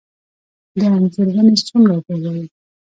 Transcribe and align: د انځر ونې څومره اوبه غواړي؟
د 0.77 0.81
انځر 0.97 1.27
ونې 1.35 1.55
څومره 1.67 1.91
اوبه 1.95 2.13
غواړي؟ 2.21 2.47